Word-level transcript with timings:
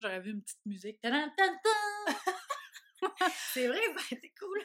J'aurais 0.00 0.20
vu 0.20 0.30
une 0.30 0.42
petite 0.42 0.64
musique. 0.64 1.00
C'est 3.52 3.66
vrai, 3.66 3.80
ça 3.96 4.04
a 4.12 4.14
été 4.14 4.32
cool. 4.38 4.62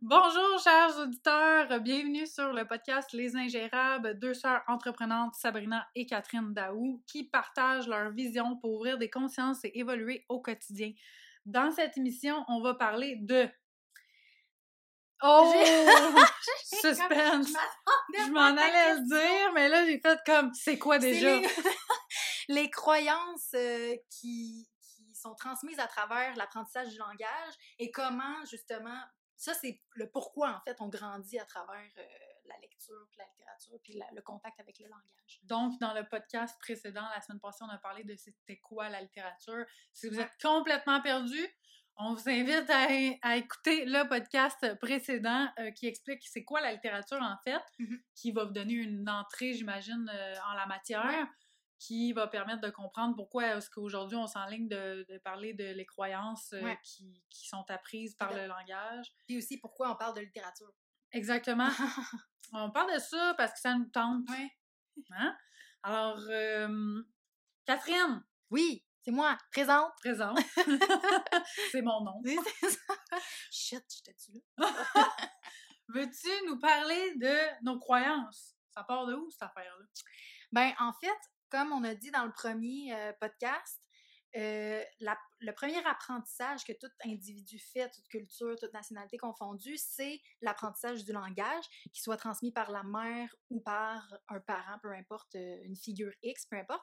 Bonjour, 0.00 0.58
chers 0.64 0.98
auditeurs. 0.98 1.80
Bienvenue 1.80 2.26
sur 2.26 2.54
le 2.54 2.66
podcast 2.66 3.12
Les 3.12 3.36
Ingérables, 3.36 4.18
deux 4.18 4.32
sœurs 4.32 4.62
entreprenantes, 4.68 5.34
Sabrina 5.34 5.86
et 5.94 6.06
Catherine 6.06 6.54
Daou, 6.54 7.02
qui 7.06 7.24
partagent 7.24 7.88
leur 7.88 8.10
vision 8.10 8.56
pour 8.56 8.72
ouvrir 8.72 8.96
des 8.96 9.10
consciences 9.10 9.62
et 9.64 9.78
évoluer 9.78 10.24
au 10.30 10.40
quotidien. 10.40 10.92
Dans 11.44 11.70
cette 11.72 11.98
émission, 11.98 12.42
on 12.48 12.62
va 12.62 12.72
parler 12.72 13.16
de. 13.16 13.50
Oh! 15.22 15.52
Suspense! 16.64 17.52
Je 18.16 18.30
m'en 18.30 18.56
allais 18.56 18.94
le 18.94 19.06
dire, 19.06 19.52
mais 19.54 19.68
là, 19.68 19.84
j'ai 19.84 20.00
fait 20.00 20.18
comme, 20.24 20.54
c'est 20.54 20.78
quoi 20.78 20.98
déjà? 20.98 21.36
Les... 21.36 21.46
les 22.50 22.70
croyances 22.70 23.54
euh, 23.54 23.94
qui 24.10 24.69
sont 25.20 25.34
transmises 25.34 25.78
à 25.78 25.86
travers 25.86 26.34
l'apprentissage 26.36 26.88
du 26.88 26.98
langage 26.98 27.54
et 27.78 27.90
comment, 27.90 28.44
justement, 28.50 28.98
ça, 29.36 29.54
c'est 29.54 29.80
le 29.94 30.10
pourquoi, 30.10 30.50
en 30.54 30.60
fait, 30.60 30.76
on 30.80 30.88
grandit 30.88 31.38
à 31.38 31.44
travers 31.46 31.90
euh, 31.98 32.02
la 32.44 32.58
lecture, 32.58 33.06
puis 33.10 33.18
la 33.18 33.24
littérature, 33.26 33.78
puis 33.82 33.92
la- 33.94 34.10
le 34.12 34.20
contact 34.22 34.58
avec 34.60 34.78
le 34.80 34.86
langage. 34.88 35.40
Donc, 35.44 35.78
dans 35.80 35.94
le 35.94 36.06
podcast 36.08 36.58
précédent, 36.60 37.06
la 37.14 37.20
semaine 37.22 37.40
passée, 37.40 37.64
on 37.64 37.68
a 37.70 37.78
parlé 37.78 38.04
de 38.04 38.14
c'était 38.16 38.58
quoi 38.58 38.88
la 38.90 39.00
littérature. 39.00 39.64
Si 39.94 40.08
vous 40.08 40.20
êtes 40.20 40.32
complètement 40.42 41.00
perdu, 41.00 41.38
on 41.96 42.14
vous 42.14 42.28
invite 42.28 42.68
à, 42.70 42.86
à 43.22 43.36
écouter 43.36 43.84
le 43.86 44.08
podcast 44.08 44.78
précédent 44.78 45.48
euh, 45.58 45.70
qui 45.70 45.86
explique 45.86 46.22
c'est 46.26 46.44
quoi 46.44 46.60
la 46.60 46.72
littérature 46.72 47.20
en 47.22 47.36
fait, 47.44 47.62
Mhm. 47.78 47.98
qui 48.14 48.32
va 48.32 48.44
vous 48.44 48.52
donner 48.52 48.74
une 48.74 49.08
entrée, 49.08 49.52
j'imagine, 49.54 50.10
euh, 50.12 50.34
en 50.50 50.54
la 50.54 50.66
matière, 50.66 51.04
Ouais. 51.04 51.24
Qui 51.80 52.12
va 52.12 52.28
permettre 52.28 52.60
de 52.60 52.68
comprendre 52.70 53.16
pourquoi 53.16 53.56
est-ce 53.56 53.70
qu'aujourd'hui 53.70 54.16
on 54.16 54.26
s'enligne 54.26 54.68
de, 54.68 55.06
de 55.08 55.18
parler 55.18 55.54
de 55.54 55.64
les 55.64 55.86
croyances 55.86 56.52
euh, 56.52 56.62
Ouais. 56.62 56.78
qui, 56.84 57.22
qui 57.30 57.48
sont 57.48 57.64
apprises 57.70 58.14
par 58.16 58.32
le 58.34 58.46
langage. 58.46 59.06
Puis 59.26 59.38
aussi, 59.38 59.58
pourquoi 59.58 59.90
on 59.90 59.96
parle 59.96 60.14
de 60.14 60.20
littérature. 60.20 60.70
Exactement. 61.12 61.68
on 62.52 62.70
parle 62.70 62.92
de 62.94 62.98
ça 62.98 63.34
parce 63.38 63.52
que 63.54 63.60
ça 63.60 63.74
nous 63.74 63.86
tente. 63.86 64.28
Ouais. 64.28 64.50
Hein? 65.10 65.34
Alors, 65.82 66.20
euh, 66.28 67.02
Catherine, 67.64 68.22
Oui, 68.50 68.84
c'est 69.02 69.10
moi, 69.10 69.38
présente. 69.50 69.90
présente. 70.02 70.38
c'est 71.72 71.80
mon 71.80 72.02
nom. 72.02 72.20
Oui, 72.22 72.36
ça. 72.62 72.94
Shit, 73.50 73.84
j'étais-tu 73.88 74.32
là? 74.32 74.66
Veux-tu 75.88 76.28
nous 76.46 76.58
parler 76.60 77.14
de 77.16 77.64
nos 77.64 77.78
croyances? 77.78 78.54
Ça 78.68 78.84
part 78.84 79.06
de 79.06 79.14
où, 79.14 79.30
cette 79.30 79.42
affaire-là? 79.42 79.84
Ben, 80.52 80.72
en 80.78 80.92
fait, 80.92 81.18
comme 81.50 81.72
on 81.72 81.84
a 81.84 81.94
dit 81.94 82.10
dans 82.10 82.24
le 82.24 82.32
premier 82.32 82.94
euh, 82.94 83.12
podcast, 83.20 83.80
euh, 84.36 84.82
le 85.40 85.52
premier 85.52 85.84
apprentissage 85.86 86.64
que 86.64 86.72
tout 86.72 86.90
individu 87.04 87.58
fait, 87.58 87.90
toute 87.90 88.06
culture, 88.08 88.54
toute 88.60 88.72
nationalité 88.72 89.18
confondue, 89.18 89.76
c'est 89.76 90.20
l'apprentissage 90.40 91.04
du 91.04 91.12
langage, 91.12 91.64
qui 91.92 92.00
soit 92.00 92.16
transmis 92.16 92.52
par 92.52 92.70
la 92.70 92.84
mère 92.84 93.34
ou 93.50 93.60
par 93.60 94.06
un 94.28 94.38
parent, 94.40 94.78
peu 94.82 94.92
importe, 94.92 95.34
euh, 95.34 95.58
une 95.64 95.76
figure 95.76 96.12
X, 96.22 96.46
peu 96.46 96.56
importe. 96.56 96.82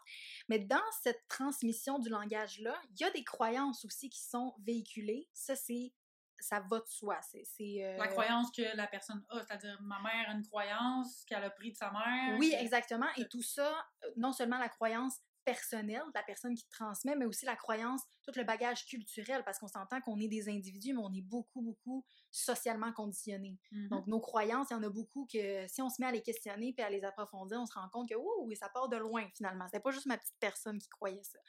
Mais 0.49 0.59
dans 0.59 0.83
cette 1.01 1.25
transmission 1.29 1.99
du 1.99 2.09
langage-là, 2.09 2.77
il 2.91 3.01
y 3.01 3.03
a 3.05 3.11
des 3.11 3.23
croyances 3.23 3.85
aussi 3.85 4.09
qui 4.09 4.21
sont 4.21 4.53
véhiculées. 4.65 5.29
Ça, 5.33 5.55
c'est 5.55 5.93
ça 6.39 6.59
va 6.59 6.79
de 6.79 6.87
soi. 6.87 7.19
C'est, 7.21 7.83
euh, 7.83 7.97
La 7.97 8.07
croyance 8.07 8.51
que 8.51 8.75
la 8.75 8.87
personne 8.87 9.23
a, 9.29 9.39
c'est-à-dire 9.39 9.77
ma 9.81 9.99
mère 10.01 10.29
a 10.29 10.33
une 10.33 10.45
croyance 10.45 11.23
qu'elle 11.25 11.43
a 11.43 11.49
pris 11.49 11.71
de 11.71 11.77
sa 11.77 11.91
mère. 11.91 12.37
Oui, 12.39 12.53
exactement. 12.57 13.07
Et 13.17 13.27
tout 13.27 13.41
ça, 13.41 13.85
euh, 14.03 14.07
non 14.15 14.31
seulement 14.31 14.57
la 14.57 14.69
croyance 14.69 15.19
personnelle 15.47 16.03
de 16.07 16.11
la 16.13 16.23
personne 16.23 16.55
qui 16.55 16.67
transmet, 16.67 17.15
mais 17.15 17.23
aussi 17.23 17.45
la 17.45 17.55
croyance, 17.55 18.01
tout 18.21 18.33
le 18.35 18.43
bagage 18.43 18.85
culturel, 18.85 19.43
parce 19.45 19.59
qu'on 19.59 19.69
s'entend 19.69 20.01
qu'on 20.01 20.19
est 20.19 20.27
des 20.27 20.49
individus, 20.49 20.93
mais 20.93 21.01
on 21.01 21.13
est 21.13 21.21
beaucoup, 21.21 21.61
beaucoup 21.61 22.05
socialement 22.31 22.91
conditionnés. 22.91 23.57
Mhm. 23.71 23.87
Donc, 23.87 24.07
nos 24.07 24.19
croyances, 24.19 24.67
il 24.71 24.73
y 24.73 24.75
en 24.75 24.83
a 24.83 24.89
beaucoup 24.89 25.25
que 25.31 25.65
si 25.67 25.81
on 25.81 25.89
se 25.89 26.01
met 26.01 26.07
à 26.07 26.11
les 26.11 26.21
questionner 26.21 26.73
puis 26.73 26.83
à 26.83 26.89
les 26.89 27.05
approfondir, 27.05 27.61
on 27.61 27.65
se 27.65 27.73
rend 27.73 27.87
compte 27.87 28.09
que, 28.09 28.15
ouh, 28.15 28.53
ça 28.55 28.67
part 28.67 28.89
de 28.89 28.97
loin, 28.97 29.25
finalement. 29.35 29.65
C'était 29.67 29.79
pas 29.79 29.91
juste 29.91 30.05
ma 30.05 30.17
petite 30.17 30.35
personne 30.37 30.79
qui 30.79 30.89
croyait 30.89 31.23
ça. 31.23 31.39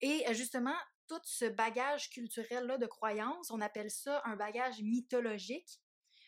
Et 0.00 0.26
euh, 0.28 0.34
justement, 0.34 0.76
tout 1.08 1.20
ce 1.24 1.46
bagage 1.46 2.10
culturel-là 2.10 2.78
de 2.78 2.86
croyances, 2.86 3.50
on 3.50 3.60
appelle 3.60 3.90
ça 3.90 4.22
un 4.24 4.36
bagage 4.36 4.80
mythologique, 4.82 5.80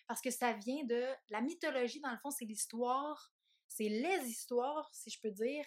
parce 0.06 0.20
que 0.20 0.30
ça 0.30 0.52
vient 0.52 0.84
de... 0.84 1.06
La 1.30 1.40
mythologie, 1.40 2.00
dans 2.00 2.12
le 2.12 2.18
fond, 2.18 2.30
c'est 2.30 2.44
l'histoire, 2.44 3.32
c'est 3.68 3.88
les 3.88 4.24
histoires, 4.26 4.88
si 4.94 5.10
je 5.10 5.20
peux 5.20 5.30
dire, 5.30 5.64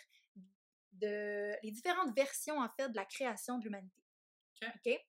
de... 0.93 1.53
les 1.63 1.71
différentes 1.71 2.15
versions, 2.15 2.59
en 2.59 2.69
fait, 2.69 2.89
de 2.89 2.95
la 2.95 3.05
création 3.05 3.57
de 3.57 3.65
l'humanité. 3.65 4.01
Ok. 4.61 4.69
OK? 4.75 4.99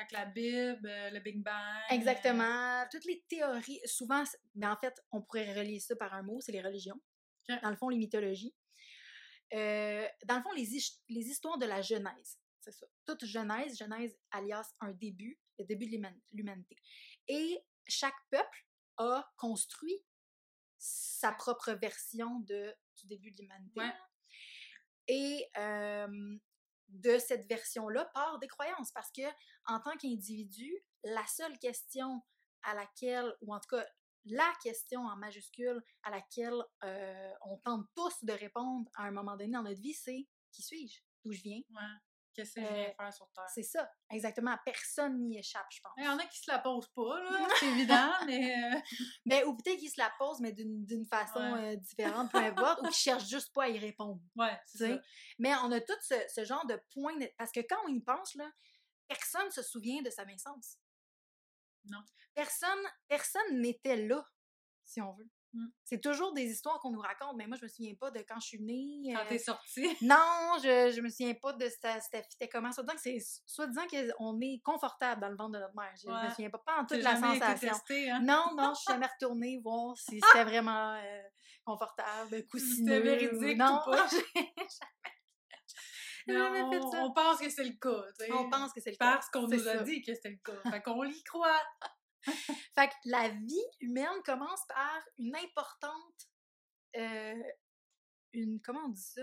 Fait 0.00 0.06
que 0.06 0.14
la 0.14 0.26
Bible, 0.26 0.86
euh, 0.86 1.10
le 1.10 1.18
Big 1.18 1.42
Bang. 1.42 1.82
Exactement. 1.90 2.86
Toutes 2.90 3.04
les 3.04 3.24
théories, 3.28 3.80
souvent, 3.84 4.22
mais 4.54 4.68
en 4.68 4.76
fait, 4.76 4.94
on 5.10 5.22
pourrait 5.22 5.52
relier 5.54 5.80
ça 5.80 5.96
par 5.96 6.14
un 6.14 6.22
mot, 6.22 6.40
c'est 6.40 6.52
les 6.52 6.62
religions. 6.62 7.00
Ok. 7.48 7.60
Dans 7.62 7.70
le 7.70 7.76
fond, 7.76 7.88
les 7.88 7.98
mythologies. 7.98 8.54
Euh, 9.54 10.06
dans 10.26 10.36
le 10.36 10.42
fond, 10.42 10.52
les, 10.52 10.74
his- 10.74 11.00
les 11.08 11.26
histoires 11.28 11.58
de 11.58 11.66
la 11.66 11.80
Genèse, 11.82 12.38
c'est 12.60 12.72
ça. 12.72 12.86
Toute 13.06 13.24
Genèse, 13.24 13.78
Genèse 13.78 14.16
alias 14.30 14.74
un 14.80 14.92
début, 14.92 15.38
le 15.58 15.64
début 15.64 15.86
de 15.86 15.92
l'human- 15.92 16.20
l'humanité. 16.32 16.76
Et 17.28 17.58
chaque 17.86 18.16
peuple 18.30 18.66
a 18.98 19.26
construit 19.36 20.04
sa 20.78 21.32
propre 21.32 21.72
version 21.72 22.40
de, 22.40 22.74
du 22.96 23.06
début 23.06 23.32
de 23.32 23.42
l'humanité. 23.42 23.80
Ouais. 23.80 23.92
Et 25.08 25.48
euh, 25.56 26.38
de 26.88 27.18
cette 27.18 27.48
version-là 27.48 28.04
part 28.14 28.38
des 28.38 28.48
croyances 28.48 28.92
parce 28.92 29.10
que 29.10 29.22
en 29.66 29.80
tant 29.80 29.96
qu'individu, 29.96 30.72
la 31.04 31.26
seule 31.26 31.58
question 31.58 32.22
à 32.62 32.74
laquelle, 32.74 33.34
ou 33.40 33.54
en 33.54 33.60
tout 33.60 33.76
cas 33.76 33.86
la 34.34 34.52
question 34.62 35.00
en 35.02 35.16
majuscule 35.16 35.80
à 36.02 36.10
laquelle 36.10 36.60
euh, 36.84 37.32
on 37.46 37.56
tente 37.58 37.86
tous 37.94 38.24
de 38.24 38.32
répondre 38.32 38.90
à 38.96 39.04
un 39.04 39.10
moment 39.10 39.36
donné 39.36 39.52
dans 39.52 39.62
notre 39.62 39.80
vie, 39.80 39.94
c'est 39.94 40.26
qui 40.52 40.62
suis-je? 40.62 41.00
D'où 41.24 41.32
je 41.32 41.42
viens? 41.42 41.60
Ouais. 41.70 41.82
Qu'est-ce 42.34 42.54
que 42.54 42.60
je 42.60 42.66
viens 42.66 42.84
Euh, 42.88 42.92
faire 42.96 43.12
sur 43.12 43.28
Terre? 43.34 43.48
C'est 43.52 43.62
ça, 43.64 43.90
exactement. 44.10 44.56
Personne 44.64 45.18
n'y 45.26 45.38
échappe, 45.38 45.66
je 45.70 45.80
pense. 45.80 45.92
Il 45.96 46.04
y 46.04 46.08
en 46.08 46.18
a 46.18 46.24
qui 46.26 46.38
se 46.38 46.48
la 46.50 46.60
posent 46.60 46.88
pas, 46.94 47.20
là, 47.20 47.48
c'est 47.58 47.66
évident, 47.66 48.12
mais... 48.26 48.54
euh, 48.74 48.78
Mais, 49.26 49.44
ou 49.44 49.56
peut-être 49.56 49.78
qu'ils 49.78 49.90
se 49.90 50.00
la 50.00 50.12
posent, 50.18 50.38
mais 50.40 50.52
d'une 50.52 50.84
d'une 50.86 51.04
façon 51.04 51.40
Ouais. 51.54 51.74
euh, 51.74 51.76
différente, 51.76 52.30
peu 52.30 52.38
importe, 52.38 52.80
ou 52.82 52.84
qu'ils 52.86 52.94
cherchent 52.94 53.28
juste 53.28 53.52
pas 53.52 53.64
à 53.64 53.68
y 53.68 53.78
répondre. 53.78 54.20
Ouais, 54.36 54.56
c'est 54.66 54.94
ça. 54.94 55.00
Mais 55.40 55.52
on 55.56 55.72
a 55.72 55.80
tout 55.80 55.92
ce, 56.00 56.14
ce 56.32 56.44
genre 56.44 56.64
de 56.66 56.80
points. 56.94 57.16
de- 57.16 57.28
Parce 57.38 57.50
que 57.50 57.60
quand 57.60 57.78
on 57.86 57.88
y 57.88 58.00
pense, 58.00 58.34
là, 58.36 58.48
personne 59.08 59.50
se 59.50 59.62
souvient 59.62 60.02
de 60.02 60.10
sa 60.10 60.24
naissance. 60.24 60.76
Non. 61.86 61.98
Personne 62.34 62.84
personne 63.08 63.60
n'était 63.60 63.96
là, 63.96 64.24
si 64.84 65.00
on 65.00 65.12
veut. 65.12 65.28
Mm. 65.54 65.66
C'est 65.82 66.00
toujours 66.02 66.34
des 66.34 66.44
histoires 66.44 66.78
qu'on 66.80 66.90
nous 66.90 67.00
raconte, 67.00 67.34
mais 67.36 67.46
moi, 67.46 67.56
je 67.56 67.62
me 67.64 67.68
souviens 67.68 67.94
pas 67.98 68.10
de 68.10 68.18
quand 68.18 68.38
je 68.38 68.48
suis 68.48 68.60
née. 68.62 69.14
Quand 69.14 69.22
euh, 69.22 69.28
t'es 69.30 69.38
sortie. 69.38 69.88
Non, 70.02 70.58
je, 70.62 70.92
je 70.94 71.00
me 71.00 71.08
souviens 71.08 71.32
pas 71.34 71.54
de 71.54 71.68
cette 71.70 72.26
c'était 72.30 72.48
comment. 72.48 72.70
Soit 72.70 72.82
disant 72.84 72.94
que 72.94 73.00
c'est 73.00 73.18
soit 73.46 73.66
disant 73.66 73.86
qu'on 73.86 74.38
est 74.42 74.60
confortable 74.62 75.22
dans 75.22 75.28
le 75.30 75.36
ventre 75.36 75.52
de 75.52 75.58
notre 75.58 75.74
mère. 75.74 75.90
Je, 75.96 76.02
je 76.02 76.08
me 76.08 76.14
Ouais. 76.14 76.30
souviens 76.30 76.50
pas, 76.50 76.58
pas 76.58 76.76
en 76.82 76.84
toute 76.86 77.02
la 77.02 77.14
jamais 77.14 77.38
sensation. 77.40 77.72
hein? 78.12 78.20
Non, 78.20 78.54
non, 78.56 78.74
je 78.74 78.80
suis 78.80 78.92
jamais 78.92 79.06
retournée 79.06 79.58
voir 79.64 79.96
si 79.96 80.20
c'était 80.20 80.44
vraiment 80.44 80.92
euh, 80.94 81.22
confortable, 81.64 82.44
coussineux. 82.46 83.00
véridique 83.00 83.54
ou 83.54 83.58
non, 83.58 83.80
pas. 83.86 84.06
j'ai 84.08 84.42
Fait 86.32 86.78
on, 86.78 86.90
ça. 86.90 87.04
on 87.04 87.12
pense 87.12 87.38
que 87.38 87.48
c'est 87.50 87.64
le 87.64 87.72
cas, 87.80 88.02
tu. 88.18 88.32
On 88.32 88.48
pense 88.50 88.72
que 88.72 88.80
c'est 88.80 88.90
le 88.92 88.96
cas. 88.96 89.14
Parce 89.14 89.30
qu'on 89.30 89.48
nous 89.48 89.68
a 89.68 89.74
ça. 89.78 89.82
dit 89.82 90.02
que 90.02 90.14
c'était 90.14 90.30
le 90.30 90.38
cas. 90.44 90.70
Fait 90.70 90.82
qu'on 90.82 91.02
l'y 91.02 91.22
croit. 91.24 91.60
Fait 92.74 92.88
que 92.88 92.94
la 93.06 93.28
vie 93.28 93.64
humaine 93.80 94.22
commence 94.24 94.60
par 94.68 95.00
une 95.18 95.34
importante. 95.36 96.28
euh, 96.96 97.42
une. 98.32 98.60
Comment 98.60 98.86
on 98.86 98.88
dit 98.90 99.02
ça? 99.02 99.22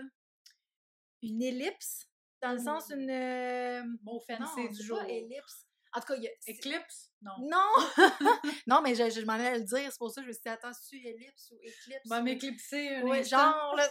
Une 1.21 1.41
ellipse. 1.41 2.07
Dans 2.41 2.53
le 2.53 2.59
sens 2.59 2.89
une. 2.89 3.09
euh, 3.09 3.83
Mot 4.03 4.23
non, 4.39 4.55
du 4.67 4.75
c'est 4.75 4.83
jour. 4.83 4.99
pas 4.99 5.07
ellipse. 5.07 5.65
En 5.93 5.99
tout 6.01 6.07
cas, 6.07 6.15
il 6.17 6.23
y 6.23 6.27
a. 6.27 6.31
Éclipse? 6.47 7.09
Non. 7.21 7.31
Non! 7.39 7.69
non, 8.67 8.81
mais 8.81 8.95
je, 8.95 9.09
je 9.09 9.21
m'en 9.25 9.33
allais 9.33 9.59
le 9.59 9.63
dire, 9.63 9.89
c'est 9.91 9.97
pour 9.97 10.11
ça 10.11 10.21
que 10.21 10.25
je 10.25 10.27
me 10.29 10.33
suis 10.33 10.41
dit, 10.41 10.49
attends, 10.49 10.73
c'est 10.73 10.97
ellipse 10.97 11.51
ou 11.51 11.57
éclipse? 11.61 12.07
Va 12.07 12.21
m'éclipser 12.21 12.95
instant. 12.97 13.23
genre, 13.37 13.75
là. 13.75 13.87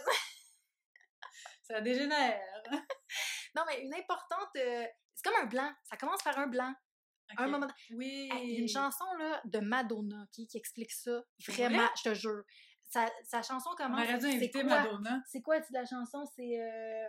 Ça 1.67 1.81
dégénère. 1.81 2.41
Non, 3.55 3.63
mais 3.67 3.81
une 3.81 3.93
importante. 3.93 4.49
euh, 4.57 4.85
c'est 5.13 5.23
comme 5.29 5.41
un 5.41 5.47
blanc. 5.47 5.71
Ça 5.83 5.97
commence 5.97 6.21
par 6.23 6.37
un 6.37 6.47
blanc. 6.47 6.73
Un 7.37 7.47
moment. 7.47 7.67
Oui. 7.91 8.29
Hey, 8.31 8.43
Il 8.49 8.53
y 8.53 8.57
a 8.57 8.59
une 8.61 8.67
chanson 8.67 9.05
là, 9.17 9.41
de 9.45 9.59
Madonna 9.59 10.27
qui, 10.31 10.45
qui 10.47 10.57
explique 10.57 10.91
ça. 10.91 11.23
Vraiment, 11.47 11.77
vrai? 11.79 11.87
je 11.97 12.09
te 12.09 12.13
jure. 12.13 12.43
Sa, 12.83 13.07
sa 13.23 13.41
chanson 13.41 13.69
On 13.71 13.75
commence. 13.75 14.03
aurait 14.07 14.17
dû 14.19 14.25
inviter 14.27 14.61
quoi? 14.61 14.81
Madonna. 14.81 15.21
C'est 15.25 15.41
quoi 15.41 15.57
la 15.71 15.85
chanson? 15.85 16.23
C'est. 16.35 16.59
euh, 16.61 17.07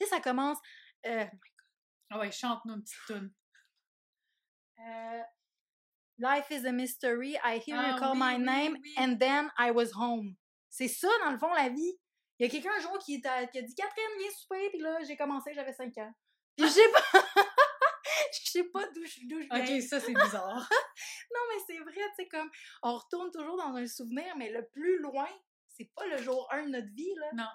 Tu 0.00 0.06
sais, 0.06 0.10
ça 0.10 0.20
commence. 0.20 0.58
euh, 1.06 1.24
Ah 2.10 2.18
ouais, 2.18 2.32
chante-nous 2.32 2.74
une 2.74 2.82
petite 2.82 2.98
tune. 3.06 3.32
euh, 4.80 5.22
Life 6.18 6.46
is 6.50 6.66
a 6.66 6.72
mystery. 6.72 7.36
I 7.44 7.58
hear 7.64 7.76
Ah 7.78 7.90
you 7.92 7.98
call 7.98 8.12
oui, 8.12 8.18
my 8.18 8.36
oui, 8.36 8.42
name, 8.44 8.76
oui. 8.82 8.94
and 8.98 9.18
then 9.18 9.50
I 9.58 9.70
was 9.70 9.92
home. 9.94 10.36
C'est 10.68 10.88
ça, 10.88 11.08
dans 11.24 11.30
le 11.30 11.38
fond, 11.38 11.52
la 11.54 11.68
vie? 11.68 11.98
Il 12.44 12.52
y 12.52 12.56
a 12.56 12.60
quelqu'un 12.60 12.76
un 12.76 12.80
jour 12.80 12.98
qui, 12.98 13.20
t'a- 13.20 13.46
qui 13.46 13.58
a 13.58 13.62
dit 13.62 13.74
Catherine, 13.74 14.04
viens 14.18 14.30
souper, 14.30 14.68
puis 14.70 14.78
là, 14.80 14.98
j'ai 15.04 15.16
commencé, 15.16 15.52
j'avais 15.54 15.72
5 15.72 15.96
ans. 15.98 16.12
Je 16.58 16.66
sais 16.66 16.88
pas. 16.90 17.02
Je 18.32 18.50
sais 18.50 18.64
pas 18.64 18.86
d'où 18.88 19.04
je 19.04 19.20
d'où 19.26 19.40
je 19.40 19.48
viens. 19.52 19.76
Ok, 19.76 19.82
ça 19.82 19.98
c'est 19.98 20.12
bizarre. 20.12 20.68
Non, 21.34 21.40
mais 21.48 21.62
c'est 21.66 21.78
vrai, 21.80 21.92
tu 22.10 22.22
sais, 22.22 22.28
comme 22.28 22.48
on 22.82 22.96
retourne 22.98 23.30
toujours 23.32 23.56
dans 23.56 23.74
un 23.74 23.86
souvenir, 23.86 24.36
mais 24.36 24.50
le 24.50 24.64
plus 24.68 24.98
loin, 24.98 25.28
c'est 25.68 25.90
pas 25.96 26.06
le 26.06 26.18
jour 26.18 26.46
1 26.52 26.64
de 26.64 26.68
notre 26.70 26.94
vie, 26.94 27.12
là. 27.16 27.30
Non. 27.34 27.48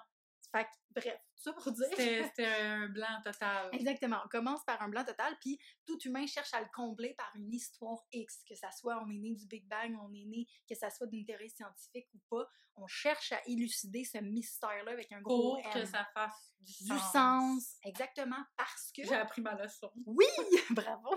Fait 0.52 0.64
que, 0.64 0.70
bref, 0.90 1.20
tout 1.36 1.42
ça 1.42 1.52
pour 1.52 1.70
dire. 1.70 1.86
C'était 1.96 2.44
un 2.44 2.88
blanc 2.88 3.20
total. 3.22 3.68
Exactement. 3.72 4.20
On 4.24 4.28
commence 4.28 4.64
par 4.64 4.82
un 4.82 4.88
blanc 4.88 5.04
total, 5.04 5.36
puis 5.40 5.58
tout 5.86 5.98
humain 6.04 6.26
cherche 6.26 6.52
à 6.54 6.60
le 6.60 6.66
combler 6.74 7.14
par 7.14 7.30
une 7.36 7.52
histoire 7.52 8.04
X, 8.12 8.42
que 8.48 8.54
ça 8.56 8.70
soit 8.72 9.00
on 9.02 9.08
est 9.10 9.18
né 9.18 9.34
du 9.34 9.46
Big 9.46 9.66
Bang, 9.68 9.96
on 10.02 10.12
est 10.12 10.24
né, 10.24 10.46
que 10.68 10.74
ça 10.74 10.90
soit 10.90 11.06
d'une 11.06 11.24
théorie 11.24 11.50
scientifique 11.50 12.08
ou 12.14 12.18
pas. 12.28 12.48
On 12.74 12.86
cherche 12.88 13.32
à 13.32 13.40
élucider 13.46 14.04
ce 14.04 14.18
mystère-là 14.18 14.90
avec 14.90 15.12
un 15.12 15.20
gros 15.20 15.60
Pour 15.62 15.72
que 15.72 15.78
M. 15.78 15.86
ça 15.86 16.06
fasse 16.14 16.52
du 16.60 16.72
sens. 16.72 16.88
Du 16.88 16.98
sens. 16.98 17.76
Exactement. 17.84 18.42
Parce 18.56 18.90
que. 18.92 19.04
J'ai 19.04 19.14
appris 19.14 19.42
ma 19.42 19.54
leçon. 19.54 19.92
Oui! 20.06 20.26
Bravo! 20.70 21.14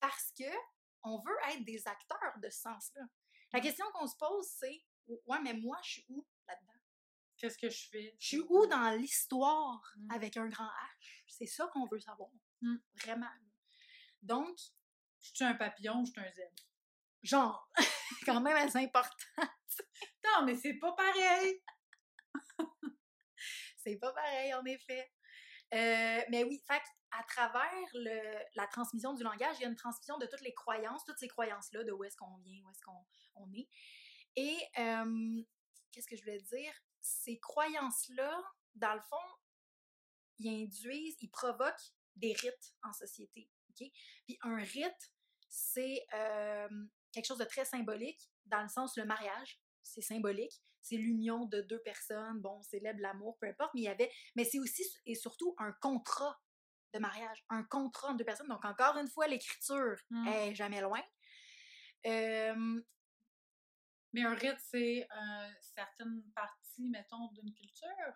Parce 0.00 0.30
que 0.38 0.50
on 1.02 1.18
veut 1.18 1.36
être 1.52 1.64
des 1.64 1.86
acteurs 1.86 2.38
de 2.42 2.50
ce 2.50 2.60
sens-là. 2.60 3.02
La 3.52 3.60
question 3.60 3.86
qu'on 3.94 4.06
se 4.06 4.16
pose, 4.16 4.46
c'est 4.58 4.84
Ouais, 5.26 5.40
mais 5.42 5.54
moi, 5.54 5.78
je 5.82 5.90
suis 5.90 6.06
où? 6.08 6.26
Qu'est-ce 7.36 7.58
que 7.58 7.68
je 7.68 7.88
fais? 7.90 8.16
Je 8.20 8.26
suis 8.26 8.40
où 8.48 8.66
dans 8.66 8.96
l'histoire 8.98 9.82
Mm. 9.96 10.10
avec 10.12 10.36
un 10.36 10.48
grand 10.48 10.64
H? 10.66 11.24
C'est 11.26 11.46
ça 11.46 11.66
qu'on 11.72 11.86
veut 11.86 12.00
savoir. 12.00 12.30
Mm. 12.60 12.76
Vraiment. 13.02 13.30
Donc, 14.22 14.56
Je 15.20 15.30
suis 15.34 15.44
un 15.44 15.54
papillon 15.54 16.00
ou 16.00 16.06
je 16.06 16.10
suis 16.12 16.20
un 16.20 16.32
zèbre? 16.32 16.62
genre, 17.22 17.70
quand 18.26 18.40
même 18.42 18.56
assez 18.56 18.78
important. 18.78 19.26
Non, 20.24 20.44
mais 20.44 20.56
c'est 20.56 20.74
pas 20.74 20.92
pareil! 20.92 21.62
C'est 23.78 23.96
pas 23.96 24.12
pareil, 24.12 24.54
en 24.54 24.64
effet. 24.64 25.10
Euh, 25.74 26.20
mais 26.30 26.44
oui, 26.44 26.62
fait 26.66 26.82
à 27.10 27.22
travers 27.24 27.86
le, 27.94 28.42
la 28.54 28.66
transmission 28.66 29.12
du 29.14 29.22
langage, 29.22 29.56
il 29.58 29.62
y 29.62 29.64
a 29.66 29.68
une 29.68 29.76
transmission 29.76 30.16
de 30.18 30.26
toutes 30.26 30.40
les 30.40 30.54
croyances, 30.54 31.04
toutes 31.04 31.18
ces 31.18 31.28
croyances-là, 31.28 31.84
de 31.84 31.92
où 31.92 32.02
est-ce 32.04 32.16
qu'on 32.16 32.36
vient, 32.38 32.62
où 32.64 32.70
est-ce 32.70 32.80
qu'on 32.80 33.06
on 33.34 33.52
est. 33.52 33.68
Et 34.36 34.56
euh, 34.78 35.42
qu'est-ce 35.92 36.06
que 36.08 36.16
je 36.16 36.22
voulais 36.22 36.40
dire? 36.40 36.72
Ces 37.04 37.38
croyances-là, 37.38 38.42
dans 38.74 38.94
le 38.94 39.00
fond, 39.02 39.16
ils 40.38 40.62
induisent, 40.62 41.16
ils 41.20 41.30
provoquent 41.30 41.92
des 42.16 42.32
rites 42.32 42.74
en 42.82 42.92
société. 42.94 43.50
Puis 43.74 44.38
un 44.42 44.56
rite, 44.56 45.12
c'est 45.48 46.06
euh, 46.14 46.68
quelque 47.12 47.26
chose 47.26 47.38
de 47.38 47.44
très 47.44 47.66
symbolique, 47.66 48.30
dans 48.46 48.62
le 48.62 48.68
sens 48.68 48.96
le 48.96 49.04
mariage, 49.04 49.60
c'est 49.82 50.00
symbolique. 50.00 50.60
C'est 50.80 50.96
l'union 50.96 51.44
de 51.46 51.60
deux 51.60 51.80
personnes, 51.82 52.40
bon, 52.40 52.58
on 52.58 52.62
célèbre 52.62 53.00
l'amour, 53.00 53.36
peu 53.38 53.48
importe, 53.48 53.72
mais 53.74 53.82
il 53.82 53.84
y 53.84 53.88
avait. 53.88 54.10
Mais 54.36 54.44
c'est 54.44 54.58
aussi 54.58 54.82
et 55.06 55.14
surtout 55.14 55.54
un 55.58 55.72
contrat 55.80 56.40
de 56.94 56.98
mariage, 56.98 57.44
un 57.50 57.64
contrat 57.64 58.08
entre 58.08 58.18
deux 58.18 58.24
personnes. 58.24 58.48
Donc, 58.48 58.64
encore 58.64 58.96
une 58.96 59.08
fois, 59.08 59.26
l'écriture 59.26 59.96
Mm. 60.10 60.28
est 60.28 60.54
jamais 60.54 60.80
loin. 60.80 61.02
Euh, 62.06 62.82
Mais 64.14 64.22
un 64.22 64.34
rite, 64.34 64.58
c'est 64.70 65.08
euh, 65.10 65.50
certaines 65.60 66.22
parties, 66.36 66.88
mettons, 66.88 67.26
d'une 67.32 67.52
culture. 67.52 68.14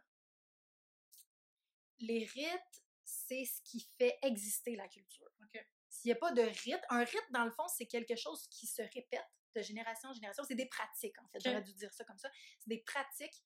les 1.98 2.24
rites, 2.24 2.84
c'est 3.04 3.44
ce 3.44 3.60
qui 3.62 3.80
fait 3.98 4.16
exister 4.22 4.76
la 4.76 4.86
culture. 4.86 5.28
OK. 5.42 5.60
S'il 5.88 6.10
n'y 6.10 6.12
a 6.12 6.20
pas 6.20 6.30
de 6.30 6.42
rite, 6.42 6.80
un 6.90 7.02
rite, 7.02 7.26
dans 7.30 7.44
le 7.44 7.50
fond, 7.50 7.66
c'est 7.66 7.86
quelque 7.86 8.14
chose 8.14 8.46
qui 8.48 8.68
se 8.68 8.82
répète 8.94 9.26
de 9.56 9.62
génération 9.62 10.10
en 10.10 10.12
génération. 10.12 10.44
C'est 10.46 10.54
des 10.54 10.68
pratiques, 10.68 11.18
en 11.18 11.26
fait. 11.30 11.38
OK. 11.38 11.44
J'aurais 11.44 11.62
dû 11.62 11.74
dire 11.74 11.92
ça 11.92 12.04
comme 12.04 12.18
ça. 12.18 12.30
C'est 12.60 12.68
des 12.68 12.82
pratiques 12.82 13.42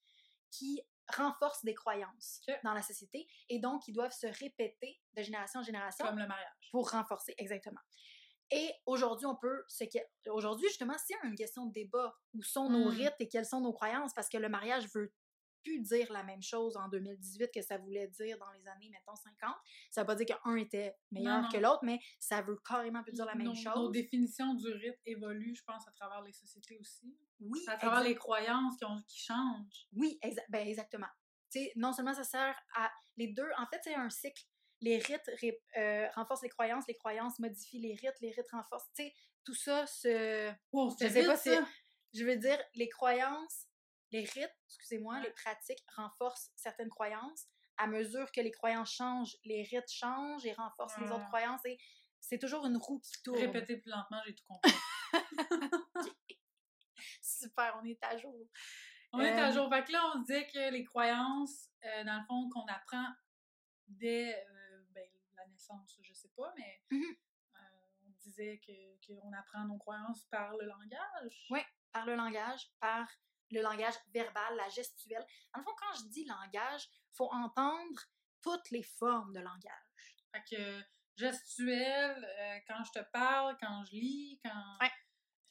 qui 0.51 0.83
renforcent 1.07 1.65
des 1.65 1.73
croyances 1.73 2.41
dans 2.63 2.73
la 2.73 2.83
société 2.83 3.27
et 3.49 3.59
donc 3.59 3.87
ils 3.87 3.93
doivent 3.93 4.13
se 4.13 4.27
répéter 4.27 5.01
de 5.13 5.23
génération 5.23 5.61
en 5.61 5.63
génération 5.63 6.05
Comme 6.05 6.19
le 6.19 6.27
mariage. 6.27 6.69
pour 6.71 6.91
renforcer, 6.91 7.33
exactement. 7.39 7.81
Et 8.55 8.71
aujourd'hui, 8.85 9.25
on 9.25 9.35
peut. 9.35 9.63
Aujourd'hui, 10.27 10.67
justement, 10.67 10.95
c'est 11.03 11.15
une 11.23 11.35
question 11.35 11.65
de 11.65 11.73
débat. 11.73 12.15
Où 12.35 12.43
sont 12.43 12.69
nos 12.69 12.85
Mm. 12.91 12.95
rites 12.95 13.15
et 13.19 13.27
quelles 13.27 13.45
sont 13.47 13.61
nos 13.61 13.73
croyances? 13.73 14.13
Parce 14.13 14.29
que 14.29 14.37
le 14.37 14.47
mariage 14.47 14.87
veut 14.93 15.11
plus 15.63 15.79
dire 15.79 16.11
la 16.11 16.23
même 16.23 16.41
chose 16.43 16.75
en 16.77 16.87
2018 16.89 17.49
que 17.51 17.61
ça 17.61 17.77
voulait 17.77 18.07
dire 18.09 18.37
dans 18.37 18.51
les 18.51 18.67
années, 18.67 18.89
mettons, 18.89 19.15
50. 19.15 19.55
Ça 19.89 20.01
veut 20.01 20.07
pas 20.07 20.15
dire 20.15 20.25
qu'un 20.27 20.55
était 20.57 20.93
meilleur 21.09 21.41
Non, 21.41 21.47
que 21.49 21.57
l'autre, 21.57 21.79
mais 21.83 21.99
ça 22.19 22.41
veut 22.41 22.59
carrément 22.67 23.01
plus 23.01 23.13
dire 23.13 23.25
la 23.25 23.33
même 23.33 23.47
nos, 23.47 23.55
chose. 23.55 23.73
Nos 23.75 23.89
définitions 23.89 24.53
du 24.55 24.67
rite 24.71 24.99
évoluent, 25.05 25.55
je 25.55 25.63
pense, 25.63 25.87
à 25.87 25.91
travers 25.93 26.21
les 26.21 26.33
sociétés 26.33 26.77
aussi. 26.79 27.17
Oui, 27.39 27.59
À 27.67 27.77
travers 27.77 27.99
exact- 27.99 28.09
les 28.09 28.15
croyances 28.15 28.77
qui, 28.77 28.85
ont, 28.85 29.01
qui 29.07 29.19
changent. 29.19 29.87
Oui, 29.93 30.19
exa- 30.21 30.43
ben 30.49 30.67
exactement. 30.67 31.07
Tu 31.49 31.59
sais, 31.63 31.71
non 31.77 31.93
seulement 31.93 32.13
ça 32.13 32.23
sert 32.25 32.59
à 32.75 32.91
les 33.15 33.27
deux, 33.27 33.49
en 33.57 33.65
fait, 33.67 33.79
c'est 33.83 33.95
un 33.95 34.09
cycle. 34.09 34.43
Les 34.83 34.97
rites 34.97 35.31
euh, 35.77 36.09
renforcent 36.15 36.41
les 36.43 36.49
croyances, 36.49 36.83
les 36.89 36.95
croyances 36.95 37.39
modifient 37.39 37.79
les 37.79 37.95
rites, 37.95 38.19
les 38.19 38.31
rites 38.31 38.49
renforcent. 38.51 38.91
Tu 38.93 39.03
sais, 39.05 39.13
tout 39.45 39.55
ça 39.55 39.87
se. 39.87 40.51
Wow, 40.73 40.91
Je 40.99 41.07
sais 41.07 41.21
vite, 41.21 41.25
pas 41.27 41.37
si-! 41.37 41.57
Je 42.13 42.25
veux 42.25 42.35
dire, 42.35 42.61
les 42.75 42.89
croyances, 42.89 43.67
les 44.11 44.25
rites, 44.25 44.53
excusez-moi, 44.67 45.15
Ouais. 45.15 45.21
les 45.23 45.31
pratiques 45.31 45.83
renforcent 45.95 46.51
certaines 46.57 46.89
croyances. 46.89 47.45
À 47.77 47.87
mesure 47.87 48.29
que 48.33 48.41
les 48.41 48.51
croyances 48.51 48.91
changent, 48.93 49.37
les 49.45 49.63
rites 49.63 49.89
changent 49.89 50.45
et 50.45 50.53
renforcent 50.53 50.97
les 50.99 51.09
autres 51.09 51.27
croyances. 51.29 51.63
Et 51.65 51.77
c'est 52.19 52.37
toujours 52.37 52.65
une 52.65 52.77
roue 52.77 52.99
qui 52.99 53.21
tourne. 53.23 53.39
Répétez 53.39 53.77
plus 53.77 53.89
lentement, 53.89 54.21
j'ai 54.25 54.35
tout 54.35 54.43
compris. 54.45 54.71
Super, 57.21 57.79
on 57.81 57.85
est 57.85 58.01
à 58.03 58.17
jour. 58.17 58.35
On 59.13 59.19
est 59.21 59.31
à 59.31 59.49
Euh, 59.49 59.53
jour. 59.53 59.69
Fait 59.69 59.83
que 59.83 59.91
là, 59.91 60.01
on 60.13 60.21
se 60.21 60.25
disait 60.27 60.47
que 60.47 60.71
les 60.71 60.83
croyances, 60.83 61.69
euh, 61.85 62.03
dans 62.03 62.17
le 62.19 62.25
fond, 62.27 62.49
qu'on 62.49 62.65
apprend 62.65 63.07
dès 63.87 64.35
la 65.45 65.51
naissance, 65.51 65.97
je 66.01 66.13
sais 66.13 66.29
pas, 66.35 66.53
mais 66.57 66.81
Mhm. 66.91 67.15
euh, 67.55 67.59
on 68.05 68.09
disait 68.19 68.59
que 68.65 68.73
qu'on 69.05 69.33
apprend 69.33 69.65
nos 69.65 69.77
croyances 69.77 70.25
par 70.25 70.55
le 70.57 70.65
langage. 70.65 71.45
Oui. 71.49 71.61
Par 71.91 72.05
le 72.05 72.15
langage, 72.15 72.71
par 72.79 73.07
le 73.51 73.61
langage 73.61 73.95
verbal, 74.13 74.55
la 74.55 74.69
gestuelle. 74.69 75.25
Le 75.55 75.61
fond, 75.61 75.71
quand 75.77 75.93
je 75.99 76.07
dis 76.09 76.25
langage, 76.25 76.87
faut 77.13 77.31
entendre 77.31 78.01
toutes 78.41 78.71
les 78.71 78.83
formes 78.83 79.33
de 79.33 79.39
langage. 79.39 80.25
Fait 80.31 80.43
que 80.49 80.83
gestuel, 81.15 82.23
euh, 82.39 82.59
quand 82.67 82.83
je 82.83 82.91
te 82.99 83.03
parle, 83.11 83.55
quand 83.59 83.83
je 83.85 83.91
lis, 83.91 84.39
quand, 84.43 84.77
Ouais. 84.81 84.91